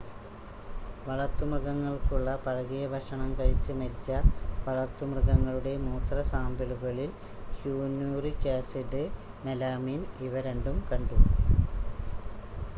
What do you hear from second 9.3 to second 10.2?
melamine